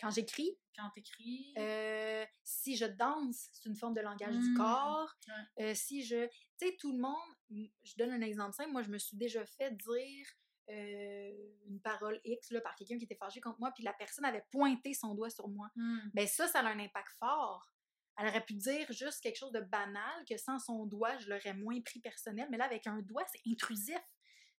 Quand 0.02 0.10
j'écris, 0.10 0.58
quand 0.76 0.90
t'écris? 0.90 1.54
Euh, 1.56 2.26
si 2.42 2.76
je 2.76 2.84
danse, 2.86 3.48
c'est 3.52 3.68
une 3.68 3.76
forme 3.76 3.94
de 3.94 4.00
langage 4.00 4.34
du 4.36 4.50
Mm. 4.50 4.56
corps. 4.56 5.14
Ouais. 5.28 5.64
Euh, 5.70 5.74
si 5.74 6.02
je. 6.04 6.26
Tu 6.26 6.68
sais, 6.68 6.76
tout 6.78 6.92
le 6.92 6.98
monde. 6.98 7.68
Je 7.84 7.94
donne 7.96 8.10
un 8.10 8.20
exemple 8.20 8.52
simple. 8.54 8.72
Moi, 8.72 8.82
je 8.82 8.90
me 8.90 8.98
suis 8.98 9.16
déjà 9.16 9.46
fait 9.46 9.70
dire 9.70 10.26
euh, 10.70 11.32
une 11.68 11.80
parole 11.80 12.20
X 12.24 12.50
là, 12.50 12.60
par 12.60 12.74
quelqu'un 12.74 12.98
qui 12.98 13.04
était 13.04 13.14
fâché 13.16 13.40
contre 13.40 13.60
moi, 13.60 13.70
puis 13.74 13.84
la 13.84 13.92
personne 13.92 14.24
avait 14.24 14.44
pointé 14.50 14.92
son 14.94 15.14
doigt 15.14 15.30
sur 15.30 15.48
moi. 15.48 15.70
Hmm. 15.76 15.98
Ben 16.14 16.26
ça, 16.26 16.48
ça 16.48 16.60
a 16.60 16.64
un 16.66 16.78
impact 16.80 17.12
fort. 17.18 17.72
Elle 18.18 18.28
aurait 18.28 18.44
pu 18.44 18.54
dire 18.54 18.90
juste 18.92 19.20
quelque 19.22 19.36
chose 19.38 19.52
de 19.52 19.60
banal, 19.60 20.24
que 20.28 20.36
sans 20.36 20.58
son 20.58 20.84
doigt, 20.86 21.16
je 21.18 21.28
l'aurais 21.30 21.54
moins 21.54 21.80
pris 21.80 22.00
personnel. 22.00 22.46
Mais 22.50 22.56
là, 22.58 22.64
avec 22.64 22.86
un 22.86 23.00
doigt, 23.02 23.24
c'est 23.32 23.40
intrusif. 23.50 24.00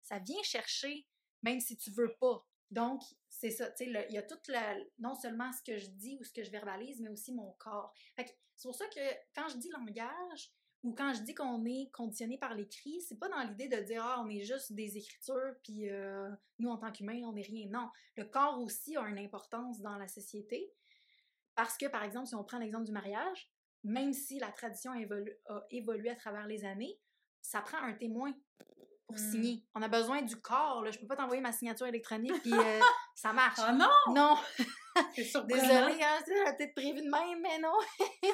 Ça 0.01 0.19
vient 0.19 0.41
chercher, 0.43 1.05
même 1.41 1.59
si 1.59 1.77
tu 1.77 1.91
veux 1.91 2.15
pas. 2.19 2.45
Donc, 2.73 3.03
c'est 3.29 3.51
ça, 3.51 3.69
tu 3.69 3.85
sais, 3.85 4.05
il 4.09 4.13
y 4.15 4.17
a 4.17 4.23
tout 4.23 4.39
la, 4.47 4.75
non 4.97 5.13
seulement 5.13 5.51
ce 5.53 5.61
que 5.61 5.77
je 5.77 5.87
dis 5.91 6.17
ou 6.19 6.23
ce 6.23 6.33
que 6.33 6.43
je 6.43 6.49
verbalise, 6.49 7.01
mais 7.01 7.09
aussi 7.09 7.31
mon 7.31 7.51
corps. 7.59 7.93
C'est 8.17 8.67
pour 8.67 8.75
ça 8.75 8.87
que 8.87 8.99
quand 9.35 9.47
je 9.47 9.57
dis 9.57 9.69
langage, 9.69 10.51
ou 10.81 10.93
quand 10.93 11.13
je 11.13 11.21
dis 11.21 11.35
qu'on 11.35 11.63
est 11.65 11.91
conditionné 11.91 12.37
par 12.37 12.55
l'écrit, 12.55 12.99
c'est 13.01 13.17
pas 13.19 13.29
dans 13.29 13.41
l'idée 13.41 13.69
de 13.69 13.77
dire 13.77 14.03
ah 14.03 14.21
on 14.25 14.29
est 14.29 14.43
juste 14.43 14.73
des 14.73 14.97
écritures 14.97 15.55
puis 15.63 15.89
euh, 15.89 16.29
nous 16.59 16.69
en 16.69 16.77
tant 16.77 16.91
qu'humains 16.91 17.21
on 17.23 17.31
n'est 17.31 17.43
rien. 17.43 17.69
Non, 17.69 17.89
le 18.17 18.25
corps 18.25 18.59
aussi 18.59 18.97
a 18.97 19.03
une 19.07 19.19
importance 19.19 19.79
dans 19.79 19.95
la 19.95 20.09
société 20.09 20.73
parce 21.55 21.77
que 21.77 21.85
par 21.85 22.03
exemple 22.03 22.27
si 22.27 22.35
on 22.35 22.43
prend 22.43 22.57
l'exemple 22.57 22.85
du 22.85 22.91
mariage, 22.91 23.49
même 23.85 24.11
si 24.11 24.39
la 24.39 24.51
tradition 24.51 24.93
évolu- 24.93 25.37
a 25.45 25.63
évolué 25.69 26.09
à 26.09 26.15
travers 26.15 26.47
les 26.47 26.65
années, 26.65 26.99
ça 27.41 27.61
prend 27.61 27.77
un 27.77 27.93
témoin 27.93 28.33
pour 29.05 29.15
Mm. 29.15 29.31
signer. 29.31 29.63
On 29.75 29.81
a 29.81 29.87
besoin 29.87 30.21
du 30.21 30.35
corps. 30.39 30.81
Là. 30.83 30.91
Je 30.91 30.99
peux 30.99 31.07
pas 31.07 31.15
t'envoyer 31.15 31.41
ma 31.41 31.51
signature 31.51 31.87
électronique 31.87 32.41
puis 32.41 32.53
euh, 32.53 32.79
ça 33.15 33.33
marche. 33.33 33.59
Ah 33.61 33.71
non! 33.73 34.13
Non, 34.13 34.35
C'est 35.15 35.23
surprenant. 35.23 35.61
désolée, 35.61 36.03
hein, 36.03 36.53
peut-être 36.57 36.73
prévu 36.75 37.01
de 37.01 37.09
même, 37.09 37.41
mais 37.41 37.59
non. 37.59 37.73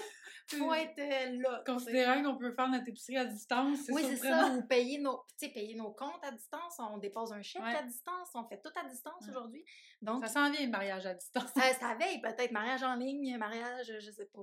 Faut 0.57 0.73
être 0.73 0.97
euh, 0.97 1.41
là. 1.41 1.61
Considérant 1.63 2.23
qu'on 2.23 2.35
peut 2.37 2.51
faire 2.55 2.67
notre 2.69 2.87
épicerie 2.87 3.17
à 3.17 3.25
distance, 3.25 3.77
c'est 3.85 3.93
Oui, 3.93 4.01
c'est 4.03 4.15
ça. 4.17 4.47
Ou 4.47 4.63
payer 4.63 4.97
nos, 4.97 5.23
payer 5.39 5.75
nos 5.75 5.91
comptes 5.91 6.23
à 6.23 6.31
distance. 6.31 6.75
On 6.79 6.97
dépose 6.97 7.31
un 7.31 7.41
chèque 7.43 7.61
Ouais. 7.61 7.75
à 7.75 7.83
distance. 7.83 8.29
On 8.33 8.43
fait 8.47 8.59
tout 8.59 8.71
à 8.75 8.83
distance 8.89 9.21
Ouais. 9.25 9.29
aujourd'hui. 9.29 9.63
Donc, 10.01 10.25
Ça 10.25 10.33
s'en 10.33 10.49
vient, 10.51 10.65
le 10.65 10.71
mariage 10.71 11.05
à 11.05 11.13
distance. 11.13 11.51
ça, 11.55 11.61
ça 11.79 11.93
veille 11.95 12.19
peut-être 12.21 12.51
mariage 12.51 12.81
en 12.81 12.95
ligne, 12.95 13.37
mariage, 13.37 13.93
je 13.99 14.09
sais 14.11 14.25
pas. 14.33 14.41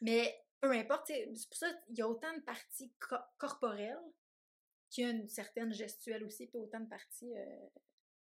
Mais 0.00 0.32
peu 0.60 0.70
importe, 0.70 1.06
c'est 1.08 1.26
pour 1.26 1.56
ça 1.56 1.66
qu'il 1.86 1.96
y 1.98 2.02
a 2.02 2.08
autant 2.08 2.32
de 2.34 2.40
parties 2.42 2.92
co- 3.00 3.16
corporelles 3.36 3.98
qu'il 4.92 5.04
y 5.04 5.06
a 5.06 5.10
une 5.10 5.28
certaine 5.28 5.72
gestuelle 5.72 6.22
aussi, 6.24 6.46
puis 6.46 6.58
autant 6.58 6.80
de 6.80 6.88
parties 6.88 7.34
euh, 7.34 7.68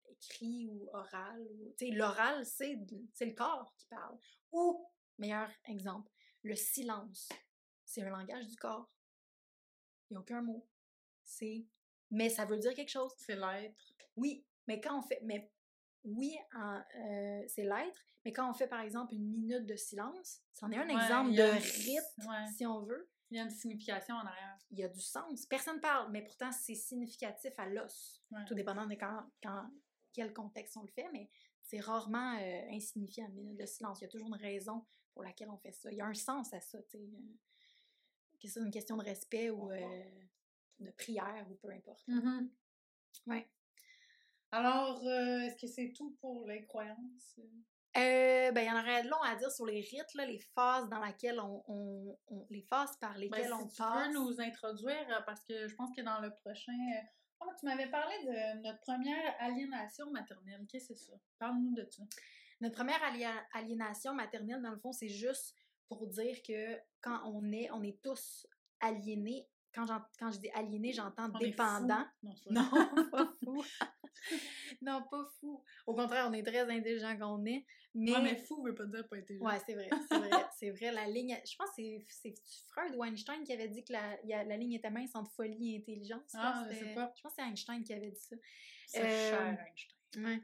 écrites 0.09 0.69
ou 0.71 0.89
orales. 0.93 1.41
Ou, 1.41 1.75
l'oral, 1.91 2.45
c'est 2.45 2.79
c'est 3.13 3.25
le 3.25 3.33
corps 3.33 3.73
qui 3.77 3.85
parle. 3.87 4.17
Ou, 4.51 4.85
meilleur 5.17 5.49
exemple, 5.65 6.11
le 6.43 6.55
silence. 6.55 7.29
C'est 7.85 8.01
un 8.01 8.09
langage 8.09 8.47
du 8.47 8.55
corps. 8.55 8.89
Il 10.09 10.13
n'y 10.13 10.17
a 10.17 10.21
aucun 10.21 10.41
mot. 10.41 10.65
C'est 11.23 11.65
mais 12.11 12.29
ça 12.29 12.45
veut 12.45 12.57
dire 12.57 12.73
quelque 12.75 12.89
chose. 12.91 13.11
C'est 13.17 13.35
l'être. 13.35 13.93
Oui, 14.15 14.45
mais 14.67 14.79
quand 14.79 14.99
on 14.99 15.01
fait, 15.01 15.19
mais 15.23 15.51
oui, 16.03 16.37
euh, 16.55 17.43
c'est 17.47 17.63
l'être, 17.63 18.05
mais 18.23 18.31
quand 18.31 18.49
on 18.49 18.53
fait 18.53 18.67
par 18.67 18.81
exemple 18.81 19.13
une 19.15 19.27
minute 19.27 19.65
de 19.65 19.75
silence, 19.75 20.41
c'en 20.53 20.71
est 20.71 20.77
un 20.77 20.87
Ouais, 20.87 20.93
exemple 20.93 21.33
de 21.33 21.43
rythme, 21.43 22.29
ouais. 22.29 22.47
si 22.55 22.65
on 22.65 22.83
veut. 22.83 23.09
Il 23.33 23.37
y 23.37 23.39
a 23.39 23.43
une 23.45 23.49
signification 23.49 24.13
en 24.13 24.25
arrière. 24.27 24.59
Il 24.69 24.77
y 24.77 24.83
a 24.83 24.87
du 24.87 25.01
sens. 25.01 25.47
Personne 25.47 25.81
parle, 25.81 26.11
mais 26.11 26.21
pourtant 26.21 26.51
c'est 26.51 26.75
significatif 26.75 27.51
à 27.57 27.67
l'os. 27.67 28.21
Ouais. 28.29 28.45
Tout 28.45 28.53
dépendant 28.53 28.85
de 28.85 28.93
quand, 28.93 29.23
quand, 29.41 29.71
quel 30.11 30.31
contexte 30.33 30.77
on 30.77 30.83
le 30.83 30.87
fait, 30.89 31.07
mais 31.11 31.27
c'est 31.63 31.79
rarement 31.79 32.37
euh, 32.39 32.61
insignifiant 32.69 33.25
une 33.25 33.33
minute 33.33 33.59
de 33.59 33.65
silence. 33.65 34.01
Il 34.01 34.03
y 34.03 34.05
a 34.05 34.09
toujours 34.09 34.27
une 34.27 34.35
raison 34.39 34.85
pour 35.13 35.23
laquelle 35.23 35.49
on 35.49 35.57
fait 35.57 35.71
ça. 35.71 35.91
Il 35.91 35.97
y 35.97 36.01
a 36.01 36.05
un 36.05 36.13
sens 36.13 36.53
à 36.53 36.61
ça, 36.61 36.77
tu 36.83 36.91
sais. 36.91 36.97
euh, 36.99 37.33
Que 38.39 38.47
ce 38.47 38.53
soit 38.53 38.61
une 38.61 38.69
question 38.71 38.97
de 38.97 39.03
respect 39.03 39.49
ou 39.49 39.71
euh, 39.71 40.03
de 40.79 40.91
prière 40.91 41.47
ou 41.49 41.55
peu 41.55 41.71
importe. 41.71 42.07
Mhm. 42.07 42.51
Ouais. 43.25 43.49
Alors, 44.51 45.03
euh, 45.07 45.39
est-ce 45.39 45.55
que 45.59 45.65
c'est 45.65 45.91
tout 45.91 46.11
pour 46.21 46.45
les 46.45 46.67
croyances? 46.67 47.39
Euh, 47.95 48.51
ben, 48.51 48.61
il 48.61 48.67
y 48.67 48.71
en 48.71 48.79
aurait 48.79 49.03
long 49.03 49.21
à 49.21 49.35
dire 49.35 49.51
sur 49.51 49.65
les 49.67 49.81
rites, 49.81 50.13
là, 50.15 50.25
les 50.25 50.39
phases 50.55 50.89
dans 50.89 51.03
lesquelles 51.03 51.39
on, 51.39 51.63
on- 51.67 52.17
on- 52.27 52.47
les 52.49 52.63
phases 52.63 52.97
par 52.97 53.13
Ben, 53.13 53.19
lesquelles 53.19 53.45
si 53.47 53.53
on 53.53 53.67
tu 53.67 53.75
passe. 53.77 54.07
peux 54.07 54.13
nous 54.13 54.41
introduire, 54.41 55.05
euh, 55.11 55.21
parce 55.25 55.43
que 55.45 55.67
je 55.67 55.75
pense 55.75 55.95
que 55.95 56.01
dans 56.01 56.19
le 56.19 56.33
prochain... 56.33 56.71
euh, 56.71 57.01
ah, 57.41 57.45
tu 57.59 57.65
m'avais 57.65 57.89
parlé 57.91 58.15
de 58.25 58.61
notre 58.63 58.79
première 58.81 59.35
aliénation 59.39 60.09
maternelle. 60.11 60.65
Qu'est-ce 60.69 60.89
que 60.89 60.95
c'est 60.95 61.11
ça? 61.11 61.17
Parle-nous 61.37 61.75
de 61.75 61.85
ça. 61.91 62.01
Notre 62.61 62.75
première 62.75 63.01
alia- 63.03 63.45
aliénation 63.53 64.13
maternelle, 64.13 64.61
dans 64.61 64.71
le 64.71 64.79
fond, 64.79 64.91
c'est 64.93 65.09
juste 65.09 65.53
pour 65.87 66.07
dire 66.07 66.37
que 66.47 66.79
quand 67.01 67.19
on 67.25 67.51
est, 67.51 67.69
on 67.71 67.83
est 67.83 68.01
tous 68.01 68.47
aliénés. 68.79 69.47
Quand, 69.75 69.85
quand 70.19 70.31
je 70.31 70.39
dis 70.39 70.49
aliéné, 70.51 70.93
j'entends 70.93 71.27
dépendant. 71.39 72.05
Non, 72.49 72.63
pas 73.11 73.33
fou. 73.43 73.63
Non, 74.83 75.03
pas 75.09 75.25
fou. 75.39 75.61
Au 75.87 75.93
contraire, 75.95 76.27
on 76.29 76.33
est 76.33 76.43
très 76.43 76.61
intelligent 76.69 77.15
quand 77.17 77.39
on 77.39 77.45
est. 77.45 77.65
Mais, 77.95 78.11
Ouais, 78.13 78.21
mais 78.23 78.35
fou 78.35 78.63
veut 78.63 78.73
pas 78.73 78.85
dire 78.85 79.07
pas 79.07 79.17
intelligent. 79.17 79.45
Ouais, 79.45 79.59
c'est 79.65 79.73
vrai, 79.75 79.89
c'est 80.09 80.17
vrai, 80.17 80.29
c'est 80.59 80.69
vrai. 80.71 80.91
La 80.91 81.07
ligne, 81.07 81.37
je 81.45 81.55
pense 81.55 81.69
que 81.77 81.83
c'est- 82.09 82.33
Freud 82.69 82.95
ou 82.95 83.03
Einstein 83.03 83.43
qui 83.43 83.53
avait 83.53 83.67
dit 83.67 83.83
que 83.83 83.93
la, 83.93 84.11
a- 84.11 84.43
la 84.43 84.57
ligne 84.57 84.73
était 84.73 84.89
mince 84.89 85.13
entre 85.15 85.31
folie 85.31 85.75
et 85.75 85.77
intelligence. 85.77 86.31
Ah, 86.33 86.65
je 86.71 86.75
sais 86.75 86.93
pas. 86.95 87.13
Je 87.15 87.21
pense 87.21 87.33
que 87.35 87.41
c'est 87.41 87.47
Einstein 87.47 87.83
qui 87.83 87.93
avait 87.93 88.09
dit 88.11 88.19
ça. 88.19 88.35
C'est 88.87 89.01
Euh, 89.03 89.29
cher, 89.29 89.41
Einstein. 89.67 90.25
Ouais. 90.25 90.39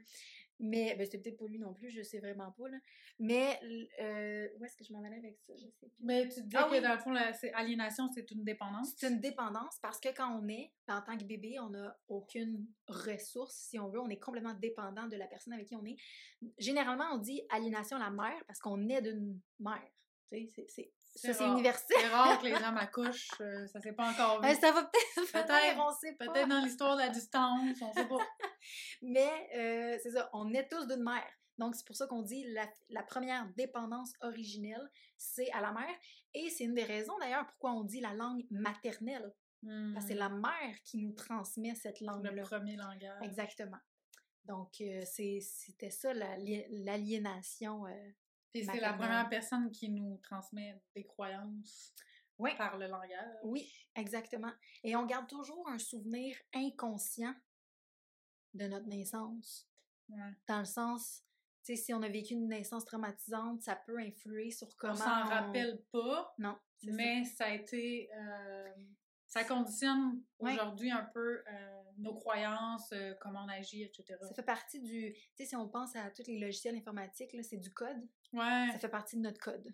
Mais, 0.62 0.94
ben, 0.94 1.04
c'était 1.06 1.18
peut-être 1.18 1.38
pas 1.38 1.46
lui 1.46 1.58
non 1.58 1.72
plus, 1.72 1.90
je 1.90 2.02
sais 2.02 2.18
vraiment 2.18 2.52
pas, 2.52 2.68
là. 2.68 2.76
Mais, 3.18 3.58
euh, 4.00 4.48
où 4.58 4.64
est-ce 4.64 4.76
que 4.76 4.84
je 4.84 4.92
m'en 4.92 5.02
allais 5.02 5.16
avec 5.16 5.38
ça? 5.38 5.54
Je 5.56 5.66
sais 5.66 5.88
plus. 5.88 5.88
Mais 6.00 6.28
tu 6.28 6.42
disais 6.42 6.56
Ah 6.58 6.64
que 6.64 6.70
oui. 6.72 6.80
dans 6.82 6.92
le 6.92 6.98
fond, 6.98 7.12
la 7.12 7.32
c'est- 7.32 7.52
une 8.30 8.44
dépendance? 8.44 8.92
C'est 8.96 9.08
une 9.08 9.20
dépendance 9.20 9.78
parce 9.80 9.98
que 9.98 10.10
quand 10.14 10.38
on 10.38 10.46
est, 10.48 10.70
en 10.88 11.00
tant 11.00 11.16
que 11.16 11.24
bébé, 11.24 11.58
on 11.60 11.70
n'a 11.70 11.98
aucune 12.08 12.66
ressource, 12.88 13.54
si 13.54 13.78
on 13.78 13.88
veut. 13.88 14.00
On 14.00 14.08
est 14.10 14.18
complètement 14.20 14.54
dépendant 14.54 15.06
de 15.08 15.16
la 15.16 15.26
personne 15.26 15.54
avec 15.54 15.66
qui 15.66 15.76
on 15.76 15.84
est. 15.84 15.96
Généralement, 16.58 17.06
on 17.12 17.18
dit 17.18 17.42
aliénation 17.48 17.96
à 17.96 18.00
la 18.00 18.10
mère 18.10 18.44
parce 18.46 18.58
qu'on 18.60 18.88
est 18.88 19.00
d'une 19.02 19.40
mère. 19.58 19.90
C'est- 20.26 20.92
ça, 21.14 21.32
c'est 21.34 21.44
rare. 21.44 21.52
universel. 21.52 21.96
C'est 22.00 22.08
rare 22.08 22.38
que 22.40 22.44
les 22.46 22.54
hommes 22.54 22.76
accouchent, 22.78 23.28
euh, 23.40 23.66
ça 23.66 23.80
s'est 23.80 23.92
pas 23.92 24.10
encore 24.10 24.40
vu. 24.42 24.48
Euh, 24.48 24.54
ça 24.54 24.72
va 24.72 24.84
peut-être 24.84 25.32
Peut-être- 25.32 25.78
on 25.80 25.92
sait 25.92 26.12
pas. 26.14 26.26
Peut-être 26.26 26.48
dans 26.48 26.60
l'histoire 26.60 26.96
de 26.96 27.02
la 27.02 27.08
distance, 27.08 27.76
on 27.82 27.92
sait 27.92 28.06
pas. 28.08 28.18
Mais 29.02 29.30
euh, 29.56 29.98
c'est 30.02 30.10
ça, 30.12 30.28
on 30.32 30.52
est 30.54 30.68
tous 30.68 30.86
d'une 30.86 31.02
mère. 31.02 31.26
Donc, 31.58 31.74
c'est 31.74 31.86
pour 31.86 31.96
ça 31.96 32.06
qu'on 32.06 32.22
dit 32.22 32.44
la, 32.52 32.66
la 32.88 33.02
première 33.02 33.46
dépendance 33.54 34.12
originelle, 34.22 34.90
c'est 35.18 35.50
à 35.52 35.60
la 35.60 35.72
mère. 35.72 35.94
Et 36.32 36.48
c'est 36.48 36.64
une 36.64 36.74
des 36.74 36.84
raisons 36.84 37.18
d'ailleurs 37.18 37.44
pourquoi 37.46 37.72
on 37.72 37.84
dit 37.84 38.00
la 38.00 38.14
langue 38.14 38.44
maternelle. 38.50 39.34
Parce 39.92 40.06
que 40.06 40.12
c'est 40.12 40.18
la 40.18 40.30
mère 40.30 40.74
qui 40.84 40.96
nous 40.96 41.12
transmet 41.12 41.74
cette 41.74 42.00
Hmm. 42.00 42.06
le 42.06 42.12
langue-là. 42.30 42.42
premier 42.44 42.76
langage. 42.76 43.22
Exactement. 43.22 43.76
Donc, 44.46 44.70
euh, 44.80 45.02
c'est- 45.04 45.40
c'était 45.42 45.90
ça 45.90 46.14
la- 46.14 46.38
l'aliénation. 46.70 47.86
euh, 47.86 48.10
Puis 48.52 48.64
c'est 48.64 48.80
la 48.80 48.92
première 48.94 49.28
personne 49.28 49.70
qui 49.70 49.88
nous 49.90 50.18
transmet 50.22 50.80
des 50.94 51.04
croyances 51.06 51.94
Oui. 52.38 52.50
par 52.56 52.76
le 52.78 52.86
langage. 52.86 53.36
Oui, 53.44 53.72
exactement. 53.94 54.52
Et 54.82 54.96
on 54.96 55.06
garde 55.06 55.28
toujours 55.28 55.68
un 55.68 55.78
souvenir 55.78 56.36
inconscient 56.54 57.34
de 58.54 58.66
notre 58.66 58.86
naissance. 58.86 59.68
Ouais. 60.08 60.18
Dans 60.48 60.58
le 60.58 60.64
sens, 60.64 61.22
tu 61.64 61.76
sais, 61.76 61.82
si 61.82 61.94
on 61.94 62.02
a 62.02 62.08
vécu 62.08 62.34
une 62.34 62.48
naissance 62.48 62.84
traumatisante, 62.84 63.62
ça 63.62 63.76
peut 63.76 63.98
influer 63.98 64.50
sur 64.50 64.74
comment. 64.76 64.94
On 64.94 64.96
s'en 64.96 65.24
rappelle 65.26 65.80
pas, 65.92 66.34
Non, 66.38 66.58
c'est 66.78 66.90
ça. 66.90 66.96
mais 66.96 67.24
ça 67.24 67.44
a 67.46 67.50
été. 67.54 68.10
euh, 68.12 68.74
ça 69.30 69.44
conditionne 69.44 70.20
aujourd'hui 70.38 70.90
un 70.90 71.08
peu 71.14 71.42
euh, 71.48 71.82
nos 71.98 72.14
croyances, 72.14 72.92
euh, 72.92 73.14
comment 73.20 73.44
on 73.44 73.48
agit, 73.48 73.82
etc. 73.84 74.16
Ça 74.20 74.34
fait 74.34 74.42
partie 74.42 74.80
du. 74.80 75.12
Tu 75.14 75.20
sais, 75.36 75.44
si 75.46 75.56
on 75.56 75.68
pense 75.68 75.96
à 75.96 76.10
tous 76.10 76.26
les 76.26 76.38
logiciels 76.38 76.76
informatiques, 76.76 77.34
c'est 77.42 77.56
du 77.58 77.72
code. 77.72 78.06
Ouais. 78.32 78.68
Ça 78.72 78.78
fait 78.78 78.88
partie 78.88 79.16
de 79.16 79.22
notre 79.22 79.40
code. 79.40 79.72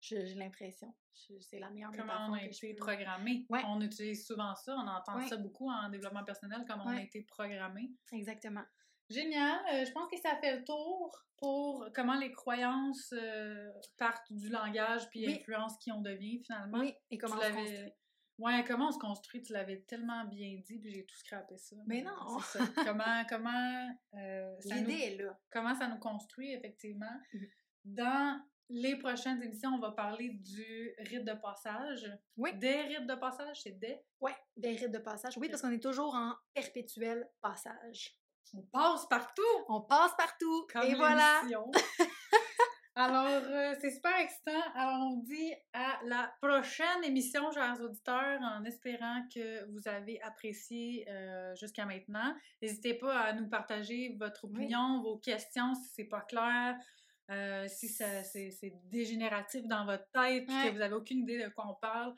J'ai 0.00 0.34
l'impression. 0.34 0.94
C'est 1.40 1.58
la 1.58 1.70
meilleure 1.70 1.90
Comment 1.96 2.28
on 2.28 2.32
a 2.34 2.42
été 2.44 2.74
peux- 2.74 2.84
programmé. 2.84 3.46
Ouais. 3.50 3.62
On 3.66 3.80
utilise 3.80 4.24
souvent 4.26 4.54
ça, 4.54 4.76
on 4.76 4.86
entend 4.86 5.16
Ouais. 5.16 5.26
ça 5.28 5.36
beaucoup 5.36 5.68
en 5.70 5.88
développement 5.88 6.22
personnel, 6.24 6.64
comment 6.68 6.84
on 6.84 6.96
a 6.96 7.02
été 7.02 7.22
programmé. 7.22 7.90
Exactement. 8.12 8.62
Génial. 9.10 9.58
Euh, 9.72 9.84
je 9.84 9.90
pense 9.92 10.08
que 10.10 10.16
ça 10.18 10.36
fait 10.36 10.58
le 10.58 10.64
tour 10.64 11.10
pour 11.38 11.88
comment 11.94 12.14
les 12.18 12.30
croyances 12.30 13.12
euh, 13.12 13.70
partent 13.96 14.32
du 14.32 14.48
langage 14.48 15.08
puis 15.10 15.26
Oui. 15.26 15.34
influencent 15.34 15.78
qui 15.78 15.90
on 15.90 16.00
devient 16.02 16.40
finalement. 16.44 16.78
Oui, 16.78 16.94
et 17.10 17.16
comment 17.18 17.36
Tu 17.38 17.46
on 17.46 17.48
se 17.48 17.54
construit. 17.54 17.92
Ouais, 18.38 18.64
comment 18.66 18.88
on 18.88 18.92
se 18.92 18.98
construit, 18.98 19.42
tu 19.42 19.52
l'avais 19.52 19.80
tellement 19.80 20.24
bien 20.24 20.60
dit, 20.64 20.78
puis 20.78 20.92
j'ai 20.92 21.04
tout 21.04 21.16
scrappé 21.16 21.56
ça. 21.56 21.76
Mais 21.86 22.02
non! 22.02 22.38
Ça. 22.40 22.60
comment, 22.86 23.24
comment, 23.28 23.96
euh, 24.14 24.56
ça 24.60 24.76
nous- 24.76 24.86
L'idée 24.86 25.02
est 25.04 25.16
là. 25.22 25.36
comment 25.50 25.74
ça 25.74 25.88
nous 25.88 25.98
construit, 25.98 26.52
effectivement. 26.52 27.10
Mhm. 27.34 27.48
Dans 27.84 28.40
les 28.68 28.96
prochaines 28.96 29.42
émissions, 29.42 29.70
on 29.70 29.78
va 29.80 29.90
parler 29.92 30.28
du 30.30 30.94
rite 30.98 31.24
de 31.24 31.32
passage. 31.32 32.10
Oui. 32.36 32.54
Des 32.58 32.82
rites 32.82 33.06
de 33.06 33.14
passage, 33.14 33.62
c'est 33.62 33.78
des? 33.78 33.98
Oui, 34.20 34.32
des 34.56 34.76
rites 34.76 34.92
de 34.92 34.98
passage. 34.98 35.36
Oui, 35.38 35.48
parce 35.48 35.62
qu'on 35.62 35.72
est 35.72 35.82
toujours 35.82 36.14
en 36.14 36.34
perpétuel 36.54 37.28
passage. 37.40 38.16
On 38.54 38.62
passe 38.62 39.06
partout! 39.06 39.42
On 39.68 39.80
passe 39.82 40.12
partout. 40.16 40.66
Comme 40.72 40.82
et 40.84 40.94
voilà. 40.94 41.42
Alors, 43.00 43.26
euh, 43.28 43.74
c'est 43.80 43.92
super 43.92 44.18
excitant. 44.18 44.60
Alors, 44.74 45.06
on 45.12 45.16
dit 45.18 45.52
à 45.72 46.00
la 46.04 46.32
prochaine 46.42 47.04
émission, 47.04 47.52
chers 47.52 47.80
auditeurs, 47.80 48.40
en 48.42 48.64
espérant 48.64 49.22
que 49.32 49.64
vous 49.70 49.86
avez 49.86 50.20
apprécié 50.22 51.06
euh, 51.08 51.54
jusqu'à 51.54 51.86
maintenant. 51.86 52.34
N'hésitez 52.60 52.94
pas 52.94 53.20
à 53.20 53.32
nous 53.34 53.48
partager 53.48 54.16
votre 54.18 54.46
Oui. 54.46 54.50
opinion, 54.64 55.00
vos 55.00 55.16
questions, 55.18 55.74
si 55.76 55.88
c'est 55.94 56.08
pas 56.08 56.22
clair, 56.22 56.76
euh, 57.30 57.68
si 57.68 57.86
ça- 57.88 58.24
c'est 58.24 58.50
c'est 58.50 58.72
dégénératif 58.86 59.62
dans 59.68 59.84
votre 59.84 60.10
tête, 60.10 60.46
puis 60.46 60.56
que 60.68 60.74
vous 60.74 60.80
avez 60.80 60.94
aucune 60.94 61.20
idée 61.20 61.40
de 61.40 61.50
quoi 61.50 61.68
on 61.68 61.74
parle, 61.80 62.12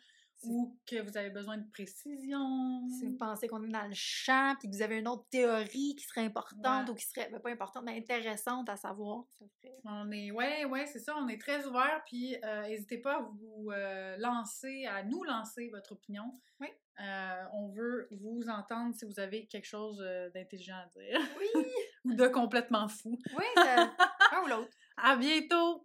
ou 0.45 0.77
que 0.87 1.01
vous 1.03 1.17
avez 1.17 1.31
besoin 1.31 1.59
de 1.59 1.69
précision. 1.71 2.89
Si 2.99 3.07
vous 3.07 3.17
pensez 3.17 3.47
qu'on 3.49 3.63
est 3.63 3.69
dans 3.69 3.87
le 3.87 3.95
champ, 3.95 4.55
puis 4.59 4.69
que 4.71 4.75
vous 4.77 4.83
avez 4.83 4.99
une 4.99 5.09
autre 5.09 5.27
théorie 5.31 5.95
qui 5.97 6.05
serait 6.05 6.25
importante 6.25 6.87
Ouais. 6.87 6.91
ou 6.91 6.95
qui 6.95 7.05
serait 7.07 7.29
ben, 7.31 7.41
pas 7.41 7.51
importante, 7.51 7.85
mais 7.85 7.97
intéressante 7.99 8.69
à 8.69 8.77
savoir, 8.77 9.25
ça 9.39 9.45
serait. 9.49 9.75
On 9.85 10.11
est, 10.11 10.31
ouais, 10.31 10.65
ouais, 10.65 10.87
c'est 10.87 10.99
ça, 10.99 11.17
on 11.19 11.29
est 11.29 11.41
très 11.41 11.67
ouvert, 11.67 12.03
puis 12.07 12.37
euh, 12.45 12.63
n'hésitez 12.69 12.99
pas 12.99 13.17
à 13.17 13.21
vous 13.21 13.71
euh, 13.71 14.17
lancer, 14.19 14.87
à 14.87 15.03
nous 15.03 15.23
lancer 15.25 15.69
votre 15.69 15.93
opinion. 15.93 16.41
Oui. 16.61 16.69
Euh, 17.01 17.45
on 17.55 17.69
veut 17.69 18.09
vous 18.11 18.43
entendre 18.49 18.95
si 18.95 19.07
vous 19.07 19.19
avez 19.21 19.47
quelque 19.47 19.67
chose 19.67 19.99
d'intelligent 20.35 20.77
à 20.77 21.01
dire 21.01 21.21
Oui! 21.39 21.47
ou 22.05 22.15
de 22.15 22.27
complètement 22.29 22.89
fou. 22.89 23.19
oui, 23.37 23.45
un 23.57 24.43
ou 24.45 24.47
l'autre. 24.49 24.77
À 24.97 25.17
bientôt! 25.17 25.83